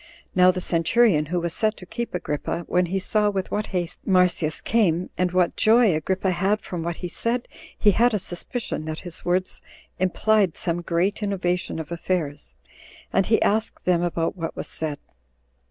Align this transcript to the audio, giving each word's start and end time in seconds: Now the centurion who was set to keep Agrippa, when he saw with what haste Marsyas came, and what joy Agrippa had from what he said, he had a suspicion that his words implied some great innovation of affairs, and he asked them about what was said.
Now 0.33 0.49
the 0.49 0.61
centurion 0.61 1.27
who 1.27 1.39
was 1.39 1.53
set 1.53 1.77
to 1.77 1.85
keep 1.85 2.15
Agrippa, 2.15 2.61
when 2.67 2.87
he 2.87 2.97
saw 2.97 3.29
with 3.29 3.51
what 3.51 3.67
haste 3.67 3.99
Marsyas 4.03 4.59
came, 4.59 5.11
and 5.15 5.31
what 5.31 5.55
joy 5.55 5.93
Agrippa 5.93 6.31
had 6.31 6.59
from 6.59 6.81
what 6.81 6.95
he 7.05 7.07
said, 7.07 7.47
he 7.77 7.91
had 7.91 8.11
a 8.15 8.17
suspicion 8.17 8.85
that 8.85 9.01
his 9.05 9.23
words 9.23 9.61
implied 9.99 10.57
some 10.57 10.81
great 10.81 11.21
innovation 11.21 11.77
of 11.77 11.91
affairs, 11.91 12.55
and 13.13 13.27
he 13.27 13.39
asked 13.43 13.85
them 13.85 14.01
about 14.01 14.35
what 14.35 14.55
was 14.55 14.67
said. 14.67 14.97